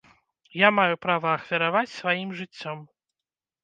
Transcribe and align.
Я 0.59 0.69
маю 0.77 0.95
права 1.05 1.31
ахвяраваць 1.37 1.87
сваім 1.99 2.29
жыццём. 2.43 2.77